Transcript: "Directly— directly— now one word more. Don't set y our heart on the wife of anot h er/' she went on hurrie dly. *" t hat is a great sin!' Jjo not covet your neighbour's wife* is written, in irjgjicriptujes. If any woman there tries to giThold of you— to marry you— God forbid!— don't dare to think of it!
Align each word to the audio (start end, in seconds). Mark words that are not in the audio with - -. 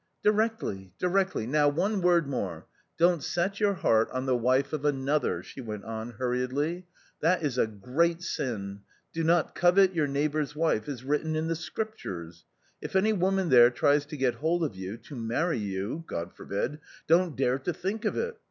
"Directly— 0.23 0.91
directly— 0.97 1.45
now 1.45 1.67
one 1.69 2.01
word 2.01 2.25
more. 2.27 2.65
Don't 2.97 3.21
set 3.21 3.61
y 3.61 3.67
our 3.67 3.75
heart 3.75 4.09
on 4.09 4.25
the 4.25 4.35
wife 4.35 4.73
of 4.73 4.81
anot 4.81 5.19
h 5.19 5.21
er/' 5.23 5.43
she 5.43 5.61
went 5.61 5.83
on 5.83 6.13
hurrie 6.13 6.49
dly. 6.49 6.85
*" 6.97 7.05
t 7.21 7.27
hat 7.27 7.43
is 7.43 7.59
a 7.59 7.67
great 7.67 8.23
sin!' 8.23 8.81
Jjo 9.15 9.25
not 9.25 9.53
covet 9.53 9.93
your 9.93 10.07
neighbour's 10.07 10.55
wife* 10.55 10.89
is 10.89 11.03
written, 11.03 11.35
in 11.35 11.47
irjgjicriptujes. 11.49 12.45
If 12.81 12.95
any 12.95 13.13
woman 13.13 13.49
there 13.49 13.69
tries 13.69 14.07
to 14.07 14.17
giThold 14.17 14.65
of 14.65 14.75
you— 14.75 14.97
to 15.07 15.15
marry 15.15 15.59
you— 15.59 16.03
God 16.07 16.33
forbid!— 16.33 16.79
don't 17.07 17.35
dare 17.37 17.59
to 17.59 17.71
think 17.71 18.03
of 18.03 18.17
it! 18.17 18.35